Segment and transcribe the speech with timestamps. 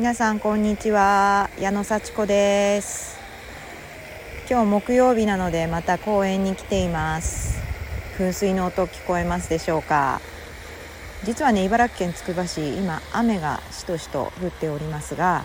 [0.00, 1.50] 皆さんこんにちは。
[1.60, 3.18] 矢野幸子です。
[4.48, 7.60] 今日木曜日なのでまた公園に来ています。
[8.16, 10.22] 噴水の音聞こえますでしょうか。
[11.24, 15.44] 実はね茨城県つくば市今雨がしとしと降っておりますが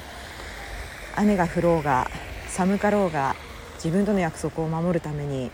[1.17, 2.09] 雨が降ろうが
[2.47, 3.35] 寒かろうが
[3.83, 5.51] 自分との約束を守るために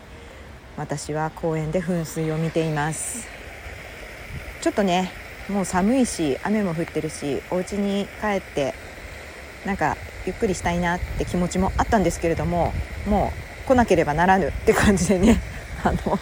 [0.78, 3.28] 私は公園で噴水を見ています。
[4.62, 5.12] ちょっとね
[5.50, 8.76] もう寒いし雨も降ってるしお家に帰って
[9.66, 12.74] なんかゆっくりしたいなって気持ちもあったんですけれども
[13.08, 13.32] も
[13.66, 15.42] う来なければならぬって感じでね
[15.84, 16.20] あの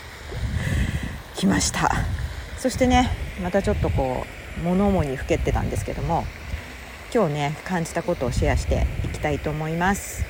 [1.36, 1.92] 来ました。
[2.58, 3.10] そしてね
[3.42, 4.26] またちょっとこ
[4.58, 6.26] う物思いにふけてたんですけども
[7.14, 10.26] 今日ね感じたことをシェアしていきたいと思います。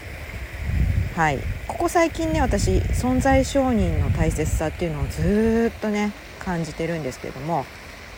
[1.16, 1.40] はい。
[1.68, 7.66] ここ最近ね私存在承認の大切さっていうのをずっとね感じてるんですけども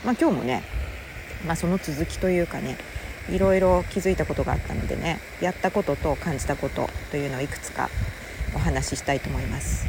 [0.04, 0.64] まあ、今日もね、
[1.46, 2.78] まあ、その続きというかね
[3.30, 7.90] いろいろ気づいたことがあったのでねやったことと感じたことというのをいくつか
[8.56, 9.86] お話ししたいと思います。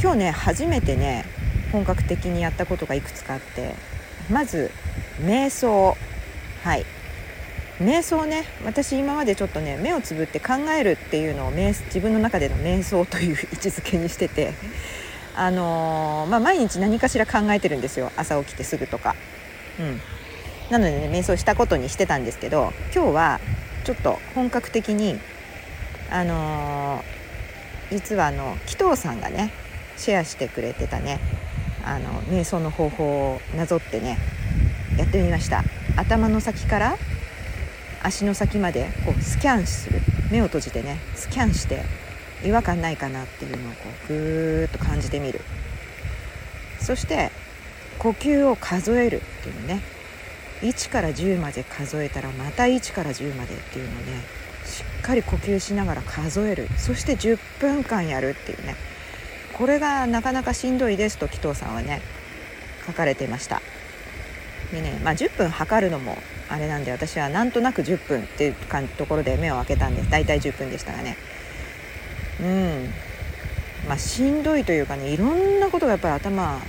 [0.00, 1.24] 今日ね初めてね
[1.72, 3.74] 本格的にやったことがいくつかあって
[4.30, 4.70] まず
[5.20, 5.96] 瞑想。
[6.62, 6.84] はい。
[7.80, 8.44] 瞑想ね。
[8.64, 14.54] 私今までちょっとね目をつぶって考えるっていうのを自分の中での瞑想という位置づけにしてて
[15.36, 18.10] あのー、まあ、毎日何かしら考えてるんですよ。
[18.16, 19.14] 朝起きてすぐとか。
[19.78, 20.00] うん、
[20.70, 23.40] なのでね瞑想したことにしてたんですけど今日は
[23.84, 25.18] ちょっと本格的に
[26.10, 29.52] あのー、実はあの紀藤さんがね
[29.96, 31.20] シェアしてくれてたね
[31.84, 34.18] あの瞑想の方法をなぞってね
[34.98, 35.62] やってみました。
[35.96, 36.96] 頭の先から
[38.02, 40.00] 足の先までこうスキャンする。
[40.30, 41.82] 目を閉じてねスキャンして
[42.44, 45.40] 違和感ないかなっていうのをこうぐーっと感じてみる。
[46.80, 47.30] そして
[47.98, 49.82] 呼吸を数えるっていうね
[50.60, 54.22] 1から10まで数えたらまた1から10までっていうのをね
[54.64, 56.68] しっかり呼吸しながら数える。
[56.76, 58.76] そして10分間やるっていうね。
[59.54, 62.00] これがなかなかしんどいですと紀藤さんはね
[62.86, 63.62] 書かれてました。
[64.72, 66.16] でね、まあ、10分測るのも
[66.50, 68.54] あれなんで私はなんとなく10分っていう
[68.98, 70.10] ところで目を開けたんです。
[70.10, 71.16] 大体10分でしたがね。
[72.40, 72.92] うん。
[73.88, 76.60] まあしんどいというかねいろんなことがやっぱり頭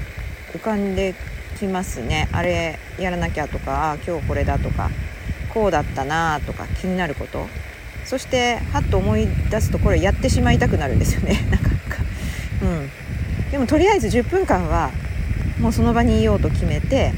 [0.53, 1.13] 浮かんで
[1.59, 2.29] きますね。
[2.31, 4.89] あれやらなきゃとか今日これだとか
[5.53, 7.47] こうだったなとか気になること。
[8.05, 11.45] そしてはっと思い出すとこれやってしまいたくなるんですよね。
[11.51, 12.03] なかなか。
[12.63, 12.91] うん。
[13.51, 14.91] でもとりあえず10分間は
[15.59, 17.11] もうその場にいようと決めて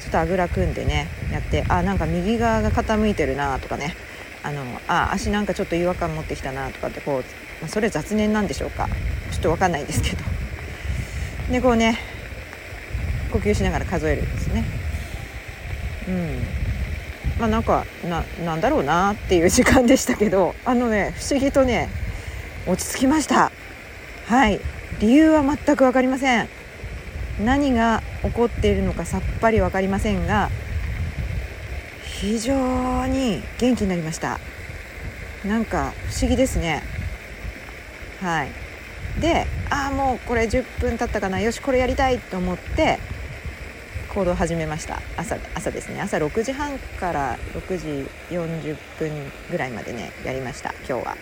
[0.00, 3.94] ちょっとあぐら組んでねやってあなんか右側が傾いてるなとかね。
[4.42, 7.20] あのあ足なんかちょっと違和感持ってきたなとかってこう、
[7.60, 8.88] まあ、それ雑念なんでしょうか。
[9.32, 10.22] ちょっと分かんないんですけど。
[11.50, 11.98] でこうね
[13.30, 14.64] 呼吸しながら数えるんですね。
[16.08, 16.42] うん。
[17.38, 21.90] まあなんかななんだろうなっていう時間でしたけど あのね不思議とね
[22.66, 23.52] 落ち着きました。
[24.26, 24.60] はい。
[25.00, 26.48] 理由は全く分かりません。
[27.44, 30.50] 何が起こっているのかさっぱり分かりませんが
[32.02, 34.40] 非常に元気になりました。
[35.44, 36.82] なんか不思議ですね。
[38.22, 38.66] はい。
[39.20, 41.40] でああもうこれ10分経ったかな。
[41.40, 42.98] よしこれやりたいと思って
[44.16, 45.02] 行動を始めました。
[45.18, 46.00] 朝朝ですね。
[46.00, 49.10] 朝6時半から6時40分
[49.50, 50.72] ぐらいまでねやりました。
[50.88, 51.16] 今日は。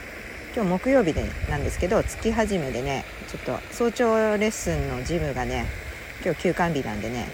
[0.54, 5.66] 今日木曜日でなんですけど月始めでねちょっと早朝レッスンのジムがね
[6.24, 7.26] 今日休館日なんでね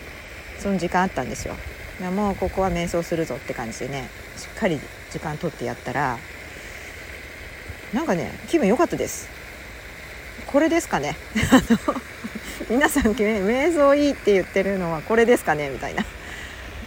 [0.61, 1.55] その時間あったんですよ。
[2.11, 6.17] もうここは瞑想するぞって感じでねしっかり時間取ってやったら
[7.93, 9.29] なんかね気分良かったです。
[10.47, 11.17] これですかね。
[12.71, 15.71] 皆さん瞑想いいって言ってるのはこれですかね？
[15.71, 16.05] みたいな。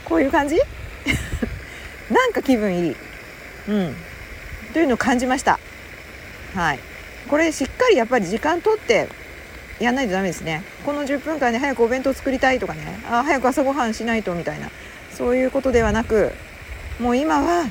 [0.06, 0.56] こういう感じ？
[2.10, 2.96] なんか気分いい。
[3.68, 3.96] うん。
[4.72, 5.60] というのを感じました。
[6.56, 6.80] はい。
[7.28, 9.10] これしっかりやっぱり時間とって
[9.80, 10.64] やんないとダメですね。
[10.86, 12.82] この10分間で早くお弁当作りたいとかね。
[13.12, 14.70] あ早く朝ごはんしないとみたいな。
[15.12, 16.32] そういうことではなく
[16.98, 17.66] もう今は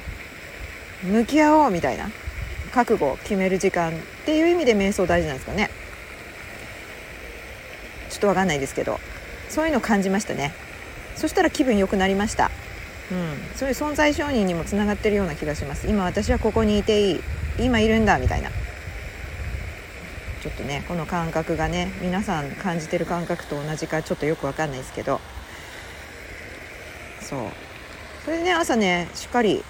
[1.02, 2.10] 向き合おうみたいな。
[2.74, 3.92] 覚悟を決める時間っ
[4.26, 5.70] ていう意味で瞑想大事なんですかね。
[8.12, 9.00] ちょっと分かんないですけど
[9.48, 10.54] そういうのを感じましたね。
[11.16, 12.50] そしたら気分良くなりました。
[13.10, 13.56] うん。
[13.56, 15.86] そういう存在承認にもつながってるような気がします。
[15.88, 17.20] 今私はここにいていい。
[17.58, 18.50] 今いるんだみたいな。
[20.42, 25.20] ちょっとねこの感覚がね皆さん感じてる感覚と同じかちょっとよく分かんないですけど。
[27.20, 27.40] そう。
[28.24, 29.62] それでね朝ねしっかり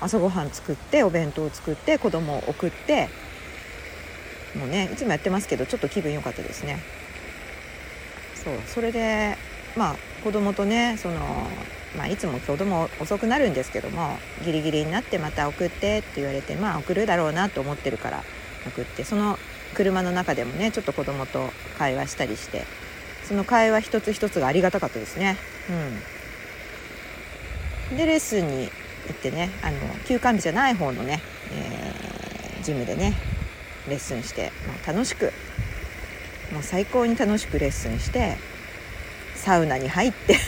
[0.00, 3.08] 朝ごはん作ってお弁当を作って子供を送って
[4.56, 6.80] もうねいつもやってますけどちょっと気分良かったですね。
[8.46, 9.36] そうそれで
[9.76, 11.16] まあ子供とねその
[11.96, 18.22] まあ、いつも子供遅くなるんですけどもギリギリになってまた送ってって言われてまあ送るだろうなと思ってるから
[18.66, 19.38] 送ってその
[19.72, 21.48] 車の中でもねちょっと子供と
[21.78, 22.64] 会話したりして
[23.24, 25.38] その会話一つ一つがありがたかったですね。
[27.90, 28.70] うん、でレッスンに行
[29.12, 31.22] ってねあの休館日じゃない方のね、
[31.52, 33.14] えー、ジムでね
[33.88, 35.32] レッスンして、まあ、楽しく
[36.52, 38.36] もう最高に楽しくレッスンして
[39.34, 40.38] サウナに入って。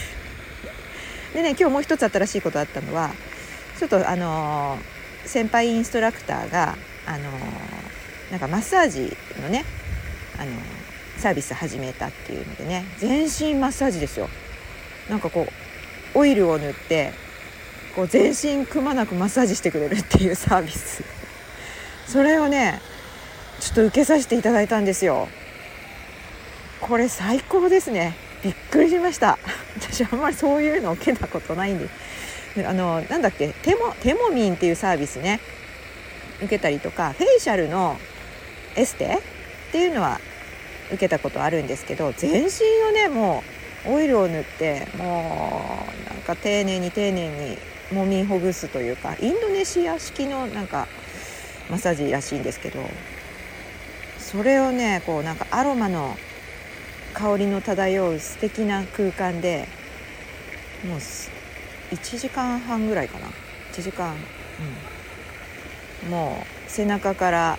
[1.34, 3.10] でね今日もう一つ新しいことあったのは
[3.78, 9.64] ちょっとあのー、先輩インストラクターがあのー、なんかマッサージのね
[10.36, 10.54] あのー、
[11.18, 14.28] サービス始めたっていうのでね全身マッサージですよ。
[15.08, 15.46] なんかこ
[16.14, 17.12] うオイルを塗って
[17.94, 21.02] こう全身くまなくマッサージしてくれるっていうサービス。
[22.06, 22.80] それをね
[23.60, 25.28] ちょっと受けさせていただいたんですよ。
[26.80, 28.14] これ最高ですね。
[28.42, 29.38] びっくりしました。
[29.80, 31.88] 私あんまりそういうの受けたことないんで。
[32.66, 33.48] あのなんだっけ？
[33.62, 35.40] テモテモミンっていうサービスね。
[36.38, 37.98] 受けたりとかフェイシャルの
[38.76, 39.18] エステ？
[39.68, 40.20] っていうのは
[40.88, 42.48] 受けたことあるんですけど全身
[42.88, 43.42] をねも
[43.86, 47.58] うオイルを塗ってもうなんか丁寧に丁寧に
[47.92, 50.88] もみほぐすというかインドネシア式のなんか
[51.68, 52.80] マッサージらしいんですけど
[54.18, 56.16] それをねこうなんかアロマの
[57.14, 59.68] 香りの漂う素敵な空間で
[60.84, 63.26] もう1時間半ぐらいかな。
[63.72, 64.14] 1時間、
[66.04, 67.58] うん、もう背中から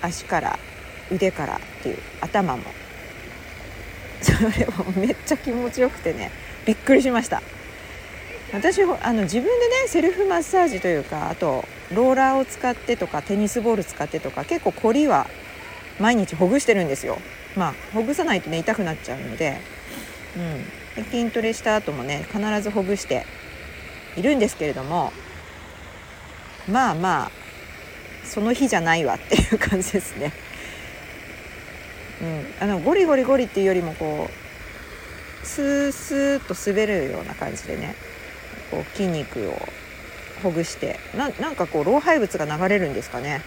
[0.00, 0.58] 足から
[1.10, 2.62] 腕からっていう頭も。
[4.22, 6.30] それもめっちゃ気持ちよくてね
[6.64, 7.42] びっくりしました。
[8.52, 15.26] 私あの自分でねセルフマッサージというかあとローラーを使ってとかテニスボール使ってとか結構凝りは
[15.98, 17.18] 毎日ほぐしてるんですよ。
[17.56, 19.60] まあほぐさないとね痛くなっちゃうので,、
[20.36, 23.26] うん、で筋トレした後もね必ずほぐして
[24.16, 25.12] いるんですけれども
[26.68, 27.30] まあまあ
[28.24, 30.32] その日じゃないわっていう感じですね。
[32.22, 34.28] うん、あのゴリゴリゴリっていうよりもこ
[35.42, 37.96] うスースーッと滑るような感じでね
[38.70, 39.58] こう筋肉を
[40.42, 43.42] ほぐしてななんかこう老廃物が流れるんですかね。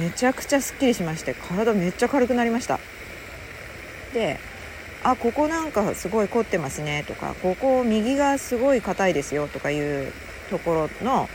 [0.00, 2.80] めちゃくちゃすっきりしまして体めっちゃ軽くなりました。
[4.12, 4.38] で
[5.04, 10.12] あここなんかすごい凝ってますねとかここ右がすごい硬いですよとかいう
[10.50, 11.28] ところの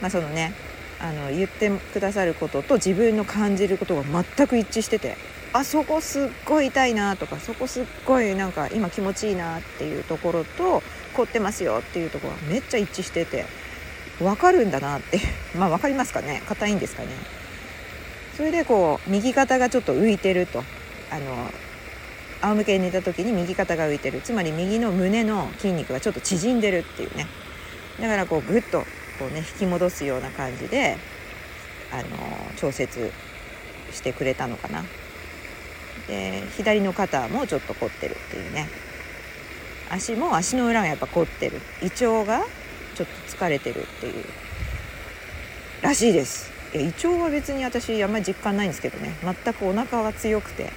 [0.00, 0.52] まあそのね
[1.00, 5.16] あの言ってくださることと自分の感じることが全く一致してて
[5.52, 10.82] あそこすっごい痛いなとかそこすっごいなんか今気持ちいいなっていうところと
[11.14, 13.44] 凝ってますよっていうところがめっちゃ一致してて
[14.18, 15.20] 分かるんだなって
[15.56, 16.42] まあ分かりますかね？
[16.48, 17.08] 硬いんですかね？
[18.36, 20.62] それでこう右肩がちょっと浮いてると。
[21.10, 21.50] あの
[22.40, 24.20] 仰向けに寝た時に右肩が浮いてる。
[24.20, 27.26] つまり右の胸の筋肉がちょっと縮んでるっていうね。
[28.00, 28.80] だからこうグッと
[29.18, 30.96] こうね引き戻すような感じで
[31.92, 32.02] あの
[32.56, 33.12] 調節
[33.92, 34.84] してくれたのかな。
[36.08, 38.68] で左の肩もちょっと凝ってるっていうね。
[39.90, 41.60] 足も足の裏がやっぱ凝ってる。
[41.82, 42.44] 胃腸が
[42.94, 44.24] ちょっと疲れてるっていう
[45.82, 46.50] らしいです。
[46.74, 49.14] 胃腸は別に私あんまり実感ないんですけどね。
[49.22, 50.70] 全くお腹が強くて、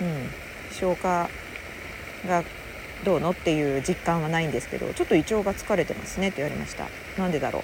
[0.00, 0.28] うん、
[0.72, 1.28] 消化
[2.26, 2.44] が
[3.04, 6.88] どうのっていう実感はないんですけどちょっと胃腸が疲れてますねって言われました。
[7.20, 7.62] なんでだろう、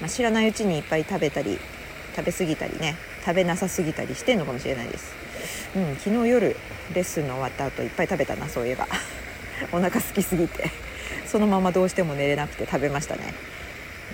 [0.00, 1.58] まあ、知らないうちにいっぱい食べたり
[2.14, 2.96] 食べ過ぎたりね。
[3.26, 5.12] 食べなさすぎたりしてんのかもしれないです、
[5.74, 6.56] うん、昨日夜
[6.94, 8.86] レッスンの終わった後いっぱい食べたなそういえば。
[9.72, 10.70] お腹空きすぎて。
[11.26, 13.34] そのままどうしても寝れなくて食べましたね。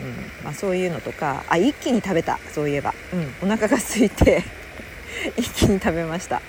[0.01, 0.45] うん。
[0.45, 2.39] まあ、そういうのとかあ一気に食べた。
[2.53, 4.43] そういえば、うん、お腹が空いて
[5.37, 6.41] 一気に食べました。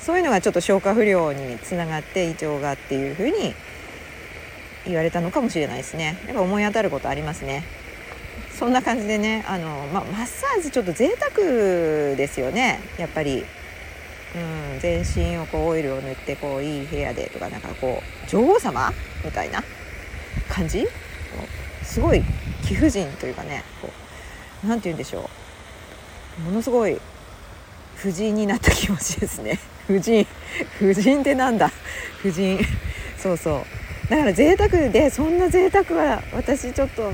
[0.00, 3.54] そういうのがちょっと消化不良につながって胃腸がっていうふうに
[4.86, 6.16] 言われたのかもしれないですね。
[6.26, 7.64] やっぱ思い当たることありますね。
[8.56, 12.80] そんな感じでねあの、まあ、マッサージちょっと贅沢ですよね。
[12.98, 13.44] やっぱり、
[14.34, 18.92] うん、全身をこうオイルを塗ってこういい部屋でとかなんかこう女王様
[19.24, 19.62] みたいな
[20.48, 20.86] 感じ？
[21.82, 22.22] すごい
[22.66, 23.62] 貴婦人というかね
[24.66, 25.28] 何て言うんでしょ
[26.38, 26.42] う。
[26.42, 27.00] ものすごい
[27.94, 29.58] 婦人になった気持ちですね。
[29.86, 30.26] 婦人
[30.78, 31.70] 婦人ってなんだ？
[32.22, 32.58] 婦人。
[33.18, 33.64] そうそ
[34.06, 34.10] う。
[34.10, 37.12] だから贅沢でそんな贅沢は私ちょっと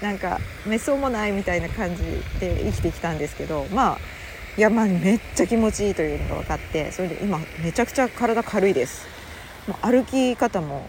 [0.00, 2.02] なんかめそうもないみたいな感じ
[2.40, 3.98] で生きてきたんですけどまあ
[4.56, 9.06] いやまあめっちゃ気持ちいいというのが分かってそれで今めちゃくちゃ体軽いです。
[9.66, 10.86] もう歩き方も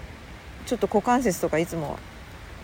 [0.66, 1.98] ちょっと股関節とかいつも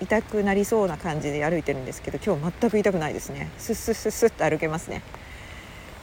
[0.01, 3.51] 痛くなりそうな感じで歩いてるんですけど今日全く痛くないですね。
[3.57, 5.03] スッスッスッスッと歩けますね。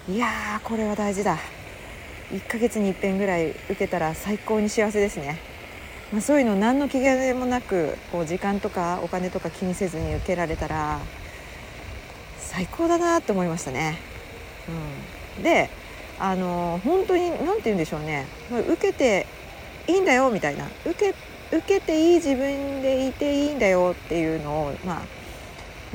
[0.08, 1.38] いやーこれは大事だ。
[2.30, 5.38] 1ヶ月に一遍ぐらい受けたら最高に幸せですね。
[6.12, 11.00] まあ、そういうの何の気兼ねもなくこう時間とかお金とか気にせずに受けられたら
[12.38, 13.98] 最高だなと思いましたね。
[15.36, 15.70] うん、で
[16.18, 18.26] あの本当に何て言うんでしょうね。
[18.50, 19.26] 受けて
[19.86, 20.66] いいんだよみたいな。
[20.86, 21.14] 受け
[21.50, 25.02] 受けていい自分でいていいんだよっていうのをまあ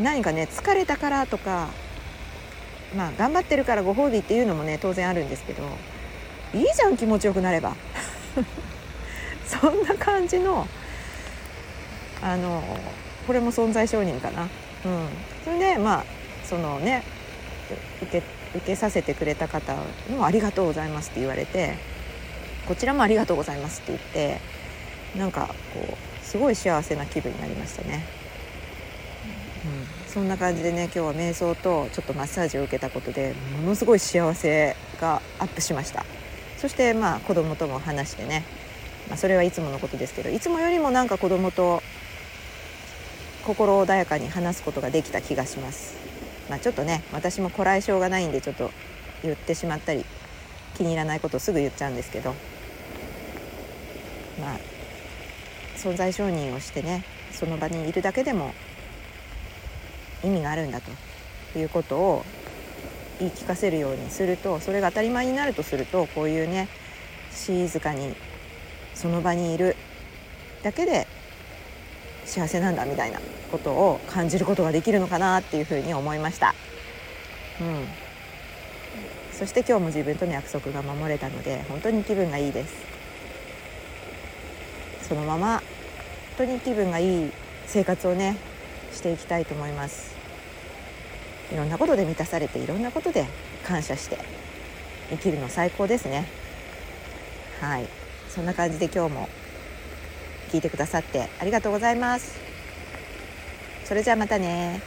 [0.01, 1.69] 何かね疲れたからとか
[2.95, 5.63] まあ頑張ってるからご褒美っていうのもね当然あるんですけど
[6.53, 7.75] いいじゃん気持ちよくなれば
[9.45, 10.67] そんな感じの
[12.21, 12.63] あの
[13.27, 14.47] これも存在承認かな。
[14.85, 15.07] うん、
[15.43, 16.05] それでまあ
[16.43, 17.03] そのね
[18.01, 18.23] 受け
[18.55, 19.73] 受けさせてくれた方
[20.09, 21.75] にも「ありがとうございます」って言われて
[22.67, 24.41] こちらも「ありがとうございます」って言って
[25.17, 28.03] なんかこうすごい幸せな気分になりましたね。
[29.65, 36.05] うん、そんな感じでね今日は瞑想とちょっとマッサージを受けたことでものすごい幸せがアップしました。
[36.57, 38.43] そしてまあ子供とも話してね、
[39.09, 41.83] まあ、それはいつものことですけどいつもよりもなんか子供と
[43.45, 45.95] 心穏やかに話すことができた気がします。
[46.49, 48.71] まあ、ちょっとね私もこらえ性がないんでちょっと
[49.21, 50.05] 言ってしまったり
[50.75, 52.33] 気に入らないことをすぐ言っちゃうんですけど。
[54.41, 54.72] まあ
[55.83, 58.53] 存在承認をしてねその場にいるだけでも
[60.23, 60.79] 意味があるんだ
[61.51, 62.25] ということを
[63.19, 66.69] 言い聞かせるようにするとそれが当たり前になるとするとこういうね
[67.31, 68.15] 静かに
[68.95, 69.75] その場にいる
[70.63, 71.07] だけで
[72.25, 73.19] 幸せなんだみたいな
[73.51, 76.55] ことを感じることができるのかなっていうふうに思いました。
[77.59, 78.03] うん
[79.33, 82.73] そして今日も自分との約束が守れたので本当に気分がいいです
[85.09, 85.61] そのまま
[86.37, 87.31] 当に気分がいい
[87.67, 88.37] 生活をね
[88.91, 90.13] していきたいと思います。
[91.51, 93.25] いろんなことで満たされていろんなことで
[93.65, 94.17] 感謝して
[95.09, 96.25] 生きるの最高ですね。
[97.61, 97.87] はい。
[98.29, 99.29] そんな感じで今日も
[100.51, 102.39] 聞いてくださってありがとうございます。
[103.85, 104.81] それじゃあまたね。